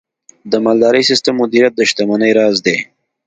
د 0.51 0.53
مالدارۍ 0.65 1.03
سم 1.23 1.35
مدیریت 1.41 1.73
د 1.75 1.79
شتمنۍ 1.89 2.31
راز 2.39 2.57
دی. 2.65 2.77